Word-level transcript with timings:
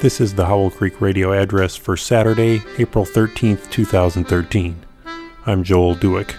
This 0.00 0.20
is 0.20 0.32
the 0.32 0.46
Howell 0.46 0.70
Creek 0.70 1.00
radio 1.00 1.32
address 1.32 1.74
for 1.74 1.96
Saturday, 1.96 2.62
April 2.78 3.04
13th, 3.04 3.68
2013. 3.68 4.76
I'm 5.44 5.64
Joel 5.64 5.96
Dewick. 5.96 6.36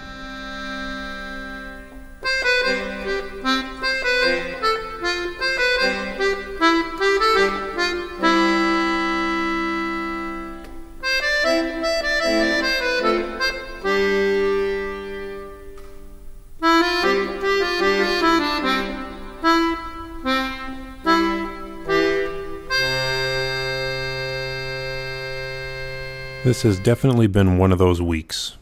This 26.45 26.61
has 26.61 26.79
definitely 26.79 27.27
been 27.27 27.57
one 27.57 27.73
of 27.73 27.79
those 27.79 28.01
weeks. 28.01 28.55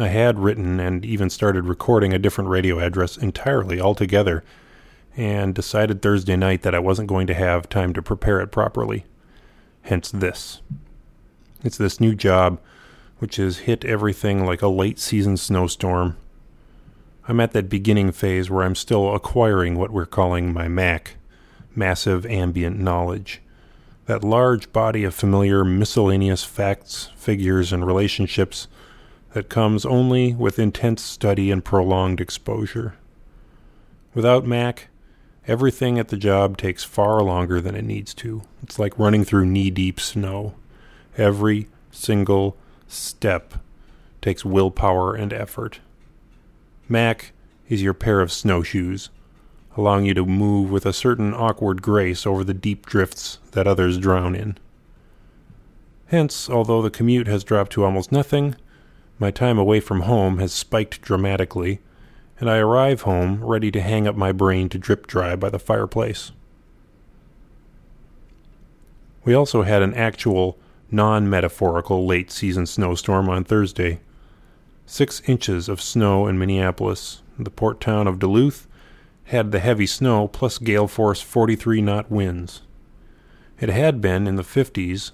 I 0.00 0.08
had 0.08 0.40
written 0.40 0.80
and 0.80 1.04
even 1.04 1.30
started 1.30 1.66
recording 1.66 2.12
a 2.12 2.18
different 2.18 2.50
radio 2.50 2.80
address 2.80 3.16
entirely 3.16 3.80
altogether, 3.80 4.42
and 5.16 5.54
decided 5.54 6.02
Thursday 6.02 6.34
night 6.34 6.62
that 6.62 6.74
I 6.74 6.80
wasn't 6.80 7.08
going 7.08 7.28
to 7.28 7.34
have 7.34 7.68
time 7.68 7.92
to 7.92 8.02
prepare 8.02 8.40
it 8.40 8.48
properly. 8.48 9.04
Hence 9.82 10.10
this. 10.10 10.60
It's 11.62 11.78
this 11.78 12.00
new 12.00 12.16
job, 12.16 12.60
which 13.20 13.36
has 13.36 13.58
hit 13.58 13.84
everything 13.84 14.44
like 14.44 14.60
a 14.60 14.68
late 14.68 14.98
season 14.98 15.36
snowstorm. 15.36 16.16
I'm 17.28 17.38
at 17.38 17.52
that 17.52 17.68
beginning 17.68 18.10
phase 18.10 18.50
where 18.50 18.64
I'm 18.64 18.74
still 18.74 19.14
acquiring 19.14 19.78
what 19.78 19.92
we're 19.92 20.04
calling 20.04 20.52
my 20.52 20.66
MAC, 20.66 21.14
Massive 21.76 22.26
Ambient 22.26 22.80
Knowledge 22.80 23.40
that 24.10 24.24
large 24.24 24.72
body 24.72 25.04
of 25.04 25.14
familiar 25.14 25.64
miscellaneous 25.64 26.42
facts, 26.42 27.10
figures, 27.14 27.72
and 27.72 27.86
relationships 27.86 28.66
that 29.34 29.48
comes 29.48 29.86
only 29.86 30.34
with 30.34 30.58
intense 30.58 31.00
study 31.00 31.52
and 31.52 31.64
prolonged 31.64 32.20
exposure. 32.20 32.96
Without 34.12 34.44
Mac, 34.44 34.88
everything 35.46 35.96
at 35.96 36.08
the 36.08 36.16
job 36.16 36.56
takes 36.56 36.82
far 36.82 37.22
longer 37.22 37.60
than 37.60 37.76
it 37.76 37.84
needs 37.84 38.12
to. 38.14 38.42
It's 38.64 38.80
like 38.80 38.98
running 38.98 39.24
through 39.24 39.46
knee 39.46 39.70
deep 39.70 40.00
snow. 40.00 40.56
Every 41.16 41.68
single 41.92 42.56
step 42.88 43.54
takes 44.20 44.44
willpower 44.44 45.14
and 45.14 45.32
effort. 45.32 45.78
Mac 46.88 47.30
is 47.68 47.80
your 47.80 47.94
pair 47.94 48.20
of 48.20 48.32
snowshoes 48.32 49.10
allowing 49.80 50.04
you 50.04 50.12
to 50.12 50.26
move 50.26 50.70
with 50.70 50.84
a 50.84 50.92
certain 50.92 51.32
awkward 51.32 51.80
grace 51.80 52.26
over 52.26 52.44
the 52.44 52.52
deep 52.52 52.84
drifts 52.84 53.38
that 53.52 53.66
others 53.66 53.96
drown 53.96 54.34
in. 54.34 54.58
Hence, 56.08 56.50
although 56.50 56.82
the 56.82 56.90
commute 56.90 57.26
has 57.26 57.44
dropped 57.44 57.72
to 57.72 57.84
almost 57.84 58.12
nothing, 58.12 58.56
my 59.18 59.30
time 59.30 59.58
away 59.58 59.80
from 59.80 60.02
home 60.02 60.36
has 60.36 60.52
spiked 60.52 61.00
dramatically, 61.00 61.80
and 62.38 62.50
I 62.50 62.58
arrive 62.58 63.02
home 63.02 63.42
ready 63.42 63.70
to 63.70 63.80
hang 63.80 64.06
up 64.06 64.16
my 64.16 64.32
brain 64.32 64.68
to 64.68 64.78
drip 64.78 65.06
dry 65.06 65.34
by 65.34 65.48
the 65.48 65.58
fireplace. 65.58 66.32
We 69.24 69.32
also 69.32 69.62
had 69.62 69.80
an 69.80 69.94
actual, 69.94 70.58
non 70.90 71.30
metaphorical 71.30 72.06
late 72.06 72.30
season 72.30 72.66
snowstorm 72.66 73.30
on 73.30 73.44
Thursday. 73.44 74.00
Six 74.84 75.22
inches 75.26 75.70
of 75.70 75.80
snow 75.80 76.26
in 76.26 76.38
Minneapolis, 76.38 77.22
the 77.38 77.50
port 77.50 77.80
town 77.80 78.06
of 78.06 78.18
Duluth, 78.18 78.66
had 79.30 79.52
the 79.52 79.60
heavy 79.60 79.86
snow 79.86 80.26
plus 80.26 80.58
gale 80.58 80.88
force 80.88 81.20
43 81.20 81.80
knot 81.80 82.10
winds. 82.10 82.62
It 83.60 83.68
had 83.68 84.00
been 84.00 84.26
in 84.26 84.34
the 84.34 84.42
50s 84.42 85.12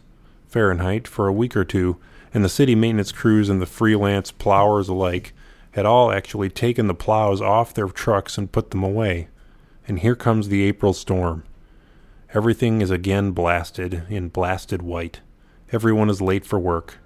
Fahrenheit 0.48 1.06
for 1.06 1.26
a 1.26 1.32
week 1.34 1.54
or 1.54 1.64
two, 1.64 1.98
and 2.32 2.42
the 2.42 2.48
city 2.48 2.74
maintenance 2.74 3.12
crews 3.12 3.50
and 3.50 3.60
the 3.60 3.66
freelance 3.66 4.30
plowers 4.30 4.88
alike 4.88 5.34
had 5.72 5.84
all 5.84 6.10
actually 6.10 6.48
taken 6.48 6.86
the 6.86 6.94
plows 6.94 7.42
off 7.42 7.74
their 7.74 7.88
trucks 7.88 8.38
and 8.38 8.52
put 8.52 8.70
them 8.70 8.82
away. 8.82 9.28
And 9.86 9.98
here 9.98 10.16
comes 10.16 10.48
the 10.48 10.62
April 10.62 10.94
storm. 10.94 11.44
Everything 12.32 12.80
is 12.80 12.90
again 12.90 13.32
blasted 13.32 14.04
in 14.08 14.30
blasted 14.30 14.80
white. 14.80 15.20
Everyone 15.72 16.08
is 16.08 16.22
late 16.22 16.46
for 16.46 16.58
work. 16.58 16.96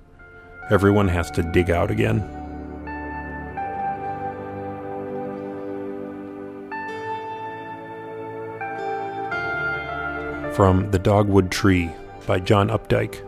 Everyone 0.70 1.08
has 1.08 1.28
to 1.32 1.42
dig 1.42 1.70
out 1.70 1.90
again. 1.90 2.39
From 10.54 10.90
The 10.90 10.98
Dogwood 10.98 11.50
Tree 11.50 11.90
by 12.26 12.40
John 12.40 12.68
Updike. 12.68 13.24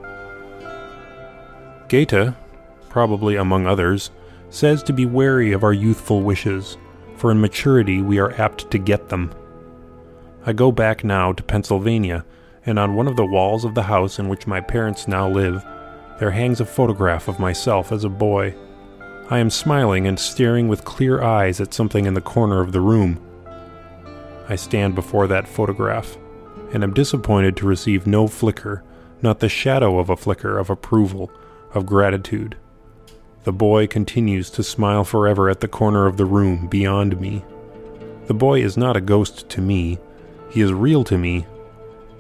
Goethe, 1.88 2.34
probably 2.88 3.36
among 3.36 3.66
others, 3.66 4.10
says 4.50 4.82
to 4.82 4.92
be 4.92 5.06
wary 5.06 5.52
of 5.52 5.62
our 5.62 5.72
youthful 5.72 6.22
wishes, 6.22 6.76
for 7.16 7.30
in 7.30 7.40
maturity 7.40 8.02
we 8.02 8.18
are 8.18 8.32
apt 8.40 8.70
to 8.72 8.78
get 8.78 9.08
them. 9.08 9.32
I 10.44 10.52
go 10.52 10.72
back 10.72 11.04
now 11.04 11.32
to 11.32 11.42
Pennsylvania, 11.44 12.24
and 12.66 12.78
on 12.78 12.96
one 12.96 13.06
of 13.06 13.16
the 13.16 13.24
walls 13.24 13.64
of 13.64 13.74
the 13.74 13.84
house 13.84 14.18
in 14.18 14.28
which 14.28 14.48
my 14.48 14.60
parents 14.60 15.06
now 15.06 15.28
live, 15.28 15.64
there 16.18 16.32
hangs 16.32 16.60
a 16.60 16.66
photograph 16.66 17.28
of 17.28 17.38
myself 17.38 17.92
as 17.92 18.02
a 18.02 18.08
boy. 18.08 18.54
I 19.30 19.38
am 19.38 19.48
smiling 19.48 20.08
and 20.08 20.18
staring 20.18 20.66
with 20.66 20.84
clear 20.84 21.22
eyes 21.22 21.60
at 21.60 21.72
something 21.72 22.04
in 22.04 22.14
the 22.14 22.20
corner 22.20 22.60
of 22.60 22.72
the 22.72 22.80
room. 22.80 23.20
I 24.48 24.56
stand 24.56 24.96
before 24.96 25.28
that 25.28 25.46
photograph 25.46 26.18
and 26.72 26.82
am 26.82 26.94
disappointed 26.94 27.56
to 27.56 27.66
receive 27.66 28.06
no 28.06 28.26
flicker, 28.26 28.82
not 29.20 29.40
the 29.40 29.48
shadow 29.48 29.98
of 29.98 30.10
a 30.10 30.16
flicker 30.16 30.58
of 30.58 30.70
approval, 30.70 31.30
of 31.74 31.86
gratitude. 31.86 32.56
The 33.44 33.52
boy 33.52 33.86
continues 33.86 34.50
to 34.50 34.62
smile 34.62 35.04
forever 35.04 35.50
at 35.50 35.60
the 35.60 35.68
corner 35.68 36.06
of 36.06 36.16
the 36.16 36.24
room 36.24 36.66
beyond 36.68 37.20
me. 37.20 37.44
The 38.26 38.34
boy 38.34 38.62
is 38.62 38.76
not 38.76 38.96
a 38.96 39.00
ghost 39.00 39.48
to 39.50 39.60
me, 39.60 39.98
he 40.50 40.60
is 40.60 40.72
real 40.72 41.04
to 41.04 41.18
me. 41.18 41.46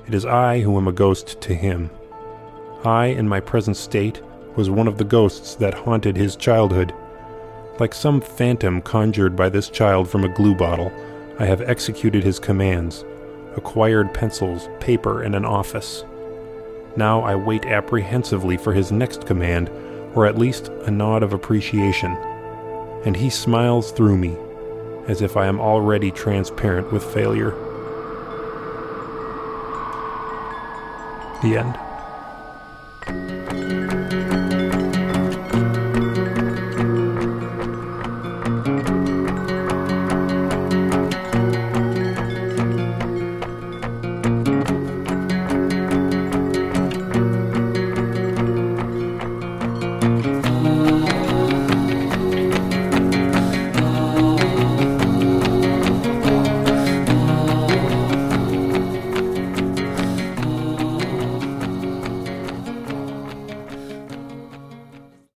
It 0.06 0.14
is 0.14 0.26
I 0.26 0.60
who 0.60 0.76
am 0.76 0.88
a 0.88 0.92
ghost 0.92 1.40
to 1.42 1.54
him. 1.54 1.90
I, 2.84 3.06
in 3.06 3.28
my 3.28 3.40
present 3.40 3.76
state, 3.76 4.20
was 4.56 4.68
one 4.68 4.88
of 4.88 4.98
the 4.98 5.04
ghosts 5.04 5.54
that 5.56 5.74
haunted 5.74 6.16
his 6.16 6.36
childhood. 6.36 6.92
Like 7.78 7.94
some 7.94 8.20
phantom 8.20 8.82
conjured 8.82 9.36
by 9.36 9.48
this 9.48 9.70
child 9.70 10.10
from 10.10 10.24
a 10.24 10.34
glue 10.34 10.54
bottle, 10.54 10.92
I 11.38 11.46
have 11.46 11.62
executed 11.62 12.24
his 12.24 12.38
commands 12.38 13.04
acquired 13.56 14.14
pencils, 14.14 14.68
paper, 14.80 15.22
and 15.22 15.34
an 15.34 15.44
office. 15.44 16.04
Now 16.96 17.22
I 17.22 17.34
wait 17.34 17.64
apprehensively 17.64 18.56
for 18.56 18.72
his 18.72 18.92
next 18.92 19.26
command, 19.26 19.70
or 20.14 20.26
at 20.26 20.38
least 20.38 20.68
a 20.68 20.90
nod 20.90 21.22
of 21.22 21.32
appreciation. 21.32 22.12
And 23.04 23.16
he 23.16 23.30
smiles 23.30 23.92
through 23.92 24.18
me, 24.18 24.36
as 25.08 25.22
if 25.22 25.36
I 25.36 25.46
am 25.46 25.60
already 25.60 26.10
transparent 26.10 26.92
with 26.92 27.02
failure. 27.02 27.50
The 31.42 31.56
end. 31.58 31.91